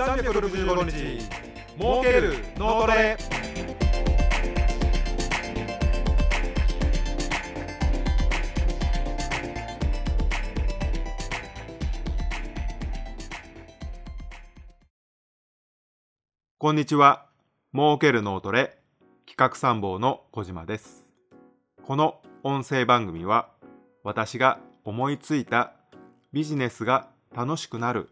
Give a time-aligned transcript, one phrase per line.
[0.00, 1.28] 365日。
[1.78, 3.18] 儲ける脳トレ。
[16.56, 17.26] こんにちは。
[17.74, 18.78] 儲ける脳トレ。
[19.26, 21.04] 企画参謀の小島です。
[21.84, 23.50] この音声番組は
[24.02, 25.74] 私が思いついた
[26.32, 28.08] ビジネスが楽しくなる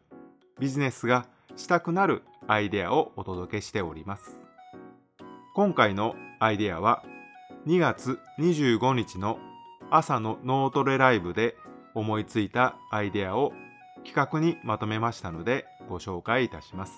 [0.60, 1.26] ビジネスが
[1.58, 4.40] したくなるアイデアをお届けしております。
[5.54, 7.02] 今回のアイデアは
[7.66, 9.38] 2月25日の
[9.90, 11.56] 朝の脳トレライブで
[11.94, 13.52] 思いついたアイデアを
[14.06, 16.94] 企画にまとめましたのでご紹介いたします。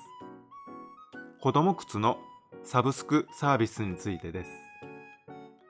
[1.41, 2.19] 子供靴の
[2.63, 4.51] サブスクサービスについてです。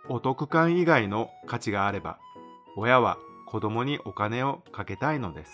[0.08, 2.18] お得感以外の価値があれば
[2.76, 5.52] 親は子供にお金をかけたいのです。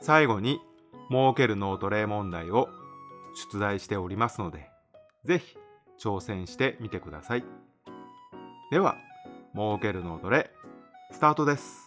[0.00, 0.60] 最後に
[1.12, 2.70] 儲ける脳トレ問題を
[3.52, 4.70] 出題しておりますので
[5.26, 5.58] ぜひ
[6.02, 7.44] 挑戦してみてください。
[8.70, 8.96] では
[9.54, 10.50] 儲ける脳トレ
[11.12, 11.82] スタートです。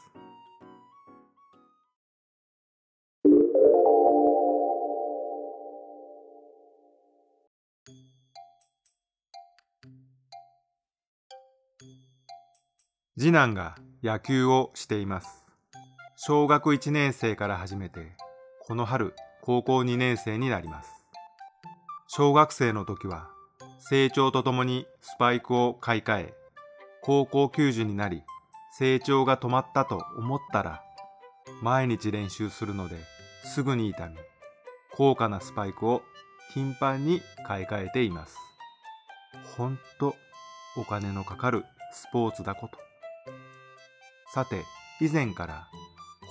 [13.18, 15.46] 次男が野球をしています。
[16.16, 18.16] 小学1年生から始めて
[18.68, 19.14] この春
[19.44, 20.92] 高校2年生になります。
[22.08, 23.30] 小学生の時は
[23.78, 26.34] 成長とともにスパイクを買い替え
[27.04, 28.24] 高校球児になり
[28.76, 30.82] 成長が止まったと思ったら
[31.62, 32.96] 毎日練習するので
[33.44, 34.16] すぐに痛み
[34.94, 36.02] 高価なスパイクを
[36.56, 38.36] 頻繁に買い替えています。
[39.58, 40.16] ほんと
[40.76, 42.80] お金のかかるスポーツだこと。
[44.34, 44.64] さて
[45.02, 45.68] 以前から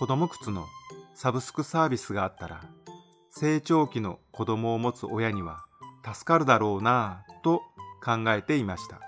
[0.01, 0.67] 子供靴の
[1.15, 2.61] サブスクサービスがあったら
[3.31, 5.65] 成長期の子供を持つ親には
[6.05, 7.63] 助かるだろうなぁと
[8.05, 9.01] 考えていました。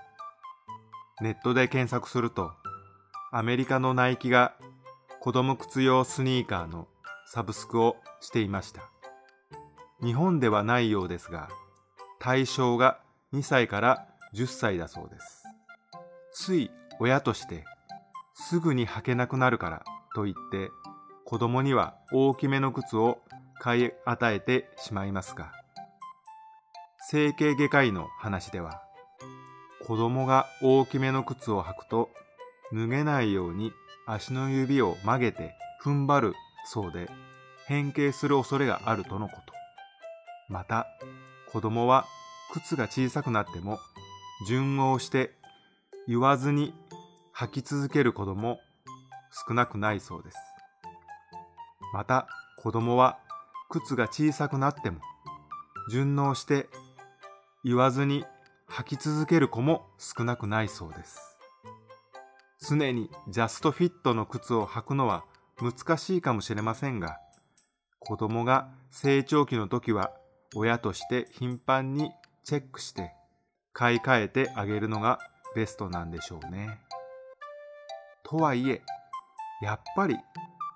[1.21, 2.51] ネットで検索すると
[3.31, 4.55] アメリカのナイキが
[5.19, 6.87] 子供靴用スニーカーの
[7.25, 8.89] サブスクをしていました。
[10.01, 11.49] 日本ではないようですが
[12.19, 12.99] 対象が
[13.33, 15.43] 2歳から10歳だそうです。
[16.33, 17.65] つい親として
[18.33, 19.83] すぐに履けなくなるから
[20.15, 20.69] と言って
[21.29, 23.19] 子供には大きめの靴を
[23.59, 25.51] 買い与えてしまいますが
[27.09, 28.81] 整形外科医の話では
[29.85, 32.09] 子供が大きめの靴を履くと
[32.71, 33.73] 脱げないように
[34.05, 36.33] 足の指を曲げて踏ん張る
[36.65, 37.09] そうで
[37.65, 39.53] 変形する恐れがあるとのこと。
[40.47, 40.87] また
[41.51, 42.05] 子供は
[42.53, 43.79] 靴が小さくなっても
[44.47, 45.33] 順応して
[46.07, 46.73] 言わずに
[47.35, 48.59] 履き続ける子供
[49.45, 50.37] 少なくないそうです。
[51.93, 52.27] また
[52.57, 53.19] 子供は
[53.69, 54.99] 靴が小さくなっても
[55.91, 56.67] 順応して
[57.63, 58.25] 言わずに
[58.69, 61.37] 履き続ける子も少なくないそうです
[62.59, 65.23] 常にジャストフィットの靴を履くのは
[65.61, 67.17] 難しいかもしれませんが
[67.99, 70.11] 子供が成長期の時は
[70.55, 72.11] 親として頻繁に
[72.43, 73.11] チェックして
[73.73, 75.19] 買い替えてあげるのが
[75.55, 76.79] ベストなんでしょうね。
[78.23, 78.81] とはいえ
[79.61, 80.15] やっぱり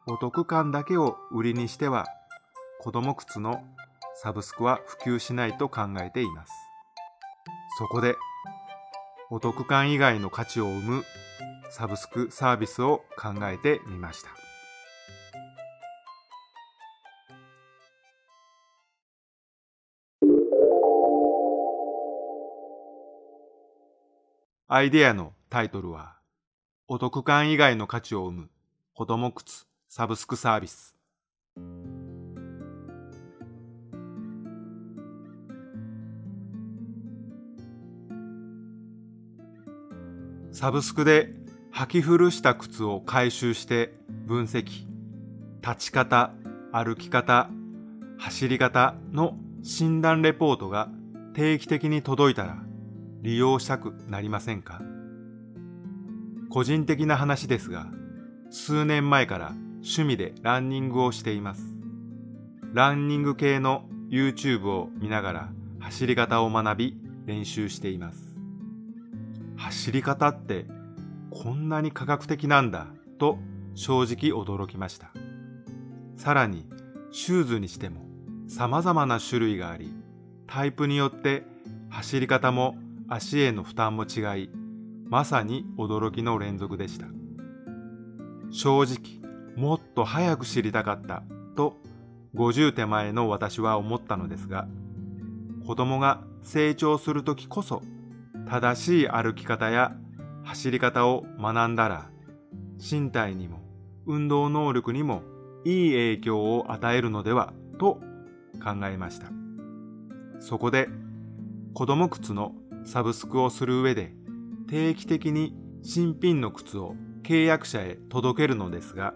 [0.08, 2.08] お得感だけを売りにしては
[2.80, 3.64] 子供靴の
[4.16, 6.52] サブスクは普及しないと考えています。
[7.78, 8.16] そこで
[9.30, 11.04] お得感以外の価値を生む
[11.70, 14.30] サブスクサービスを考えてみました。
[24.68, 26.16] アイデアのタイトルは
[26.88, 28.50] お得感以外の価値を生む
[28.94, 30.96] 子供靴サブスクサービス。
[40.54, 41.34] サブスクで
[41.74, 43.94] 履き古した靴を回収して
[44.28, 44.64] 分析
[45.62, 46.32] 立ち方
[46.72, 47.50] 歩き方
[48.18, 50.88] 走り方の診断レポートが
[51.34, 52.64] 定期的に届いたら
[53.22, 54.82] 利用したくなりませんか？
[56.50, 57.88] 個人的な話ですが
[58.52, 61.76] 数年前から趣味でランニングをしています。
[62.74, 65.50] ランニング系の YouTube を見ながら
[65.80, 68.36] 走り方を学び練習しています。
[69.58, 70.66] 走り方って
[71.32, 72.88] こんなに科学的なんだ
[73.18, 73.40] と
[73.74, 75.12] 正直驚きました。
[76.16, 76.68] さらに
[77.12, 78.06] シューズにしても
[78.48, 79.92] 様々な種類があり
[80.46, 81.44] タイプによって
[81.90, 82.76] 走り方も
[83.10, 84.50] 足への負担も違い
[85.10, 87.08] まさに驚きの連続でした。
[88.52, 89.21] 正直
[89.56, 91.24] もっと早く知りたかった
[91.56, 91.78] と
[92.36, 94.68] 50手前の私は思ったのですが、
[95.66, 97.82] 子供が成長するときこそ
[98.50, 99.96] 正しい歩き方や
[100.44, 102.10] 走り方を学んだら
[102.80, 103.62] 身体にも
[104.06, 105.24] 運動能力にも
[105.66, 108.00] いい影響を与えるのではと
[108.64, 109.28] 考えました。
[110.40, 110.90] そこで
[111.74, 112.54] 子供靴の
[112.84, 114.14] サブスクをする上で
[114.68, 119.14] 定期的に新品の靴を契約者へ届けるのですが、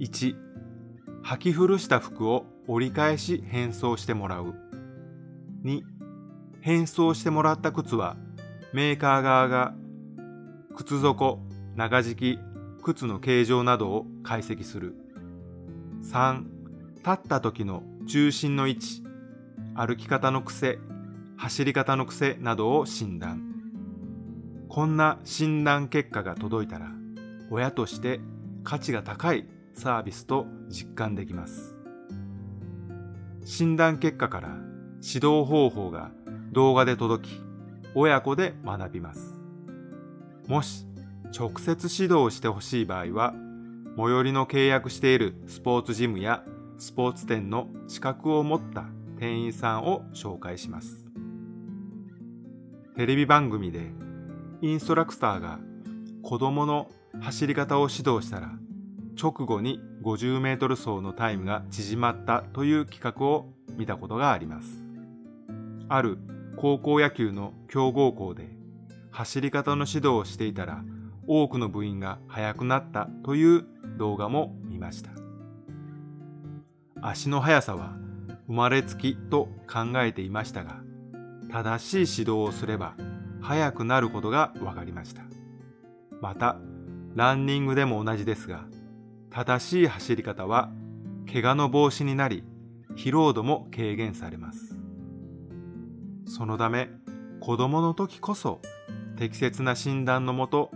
[0.00, 0.34] 1、
[1.24, 4.54] 履き古した服を折り返し返送してもらう。
[5.62, 5.82] 2、
[6.62, 8.16] 返送してもらった靴は
[8.72, 9.74] メーカー側が
[10.74, 11.40] 靴底、
[11.76, 12.38] 長敷き、
[12.82, 14.94] 靴の形状などを解析する。
[16.02, 16.44] 3、
[16.96, 19.02] 立った時の重心の位置、
[19.74, 20.78] 歩き方の癖、
[21.36, 23.42] 走り方の癖などを診断。
[24.70, 26.90] こんな診断結果が届いたら、
[27.50, 28.20] 親として
[28.64, 31.74] 価値が高いサービスと実感できます。
[33.44, 34.48] 診断結果から
[35.02, 36.10] 指導方法が
[36.52, 37.40] 動画で届き、
[37.94, 39.40] 親子で学びます。
[40.46, 40.86] もし
[41.36, 43.34] 直接指導してほしい場合は、
[43.96, 46.44] 最寄りの契約しているスポーツジムや
[46.78, 48.86] スポーツ店の資格を持った
[49.18, 51.06] 店員さんを紹介します。
[52.96, 53.92] テレビ番組で
[54.62, 55.58] インストラクターが
[56.22, 56.90] 子供の
[57.20, 58.50] 走り方を指導したら
[59.16, 64.84] 直後に50メートル走のタイムが縮まったという企画を見たことがあります。
[65.88, 66.18] ある
[66.56, 68.48] 高校野球の強豪校で
[69.10, 70.84] 走り方の指導をしていたら
[71.26, 73.64] 多くの部員が速くなったという
[73.98, 75.10] 動画も見ました。
[77.02, 77.96] 足の速さは
[78.46, 80.80] 生まれつきと考えていましたが、
[81.50, 82.94] 正しい指導をすれば
[83.40, 85.22] 速くなることが分かりました。
[86.20, 86.56] また、
[87.14, 88.64] ランニングでも同じですが、
[89.30, 90.70] 正しい走り方は
[91.32, 92.44] 怪我の防止になり、
[92.96, 94.76] 疲労度も軽減されます。
[96.26, 96.90] そのため、
[97.40, 98.60] 子供の時こそ
[99.16, 100.70] 適切な診断のもと、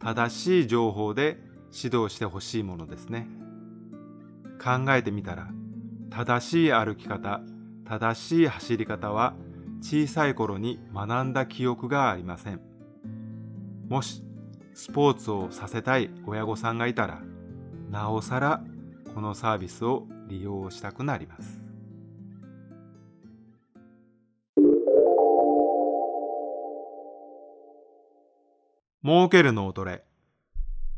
[0.00, 1.38] 正しい情報で
[1.74, 3.28] 指導してほしいものですね。
[4.62, 5.48] 考えてみたら、
[6.10, 7.42] 正しい歩き方、
[7.84, 9.34] 正しい走り方は
[9.80, 12.60] 小さい頃に学んだ記憶がありません。
[13.88, 14.22] もし
[14.74, 17.20] スポーツをさせたい親御さんがいたら、
[17.90, 18.62] なおさら
[19.14, 21.62] このサービスを利用したくなります。
[29.02, 30.04] 儲ける脳トレ。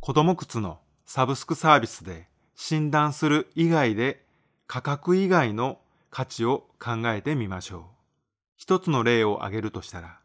[0.01, 2.27] 子供靴のサブスクサービスで
[2.57, 4.25] 診断する以外で
[4.67, 5.79] 価格以外の
[6.11, 7.83] 価値を考えてみましょう。
[8.57, 10.19] 一つの例を挙げるとしたら、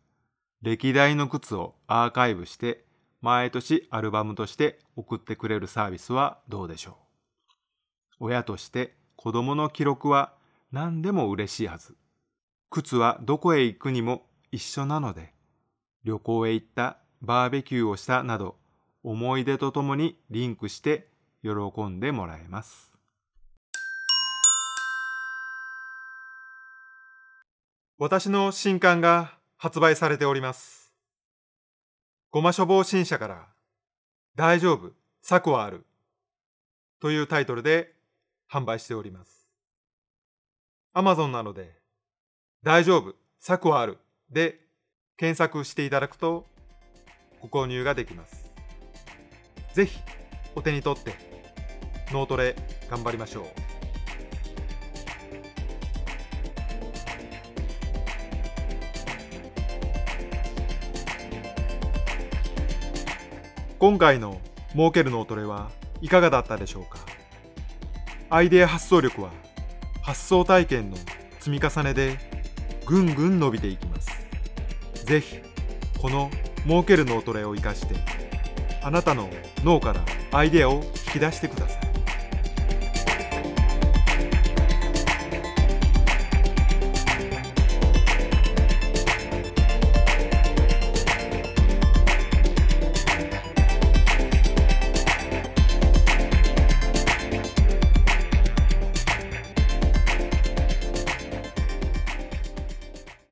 [0.63, 2.85] 歴代の靴をアーカイブして
[3.25, 8.25] 毎年アルバムとして送ってくれるサービスはどうでしょう？
[8.25, 10.35] 親として子供の記録は
[10.71, 11.95] 何でも嬉しいはず。
[12.69, 15.33] 靴はどこへ行くにも一緒なので、
[16.03, 18.57] 旅行へ行ったバーベキューをしたなど
[19.03, 21.07] 思い出とともにリンクして
[21.41, 21.49] 喜
[21.85, 22.93] んでもらえます。
[27.97, 30.84] 私の新刊が発売されております。
[32.35, 33.47] ごま処方新社から
[34.35, 35.85] 大丈夫、策はある
[36.99, 37.93] というタイトルで
[38.51, 39.47] 販売しております。
[40.91, 41.77] アマゾンなので
[42.61, 43.99] 大丈夫、策はある
[44.29, 44.59] で
[45.15, 46.45] 検索していただくと
[47.39, 48.51] ご購入ができます。
[49.73, 49.97] ぜひ
[50.55, 51.13] お手に取って
[52.11, 52.57] 脳トレ
[52.89, 53.64] 頑張りましょう。
[63.77, 64.39] 今回の
[64.73, 65.69] 儲ける脳トレは
[66.01, 66.99] いかがだったでしょうか？
[68.29, 69.31] アイデア発想力は
[70.01, 70.97] 発想体験の
[71.39, 72.17] 積み重ねで
[72.85, 74.09] ぐんぐん伸びていきます。
[75.05, 75.39] ぜひ
[76.01, 76.31] この
[76.65, 77.95] 儲ける脳トレを活かして
[78.81, 79.29] あなたの
[79.63, 81.84] 脳からアイデアを引き出してください